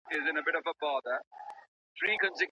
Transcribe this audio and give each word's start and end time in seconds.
پیروی 0.09 0.25
څنګه 0.27 0.41
خوړل 0.43 0.61
کیږي؟ 1.97 2.31